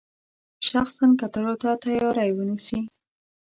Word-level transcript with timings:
شخصا 0.67 1.05
کتلو 1.21 1.53
ته 1.61 1.69
تیاری 1.83 2.29
ونیسي. 2.33 2.79